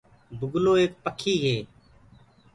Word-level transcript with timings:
بُگلو 0.39 0.73
ايڪ 0.79 0.91
پکي 1.03 1.33
هي۔ 1.43 1.57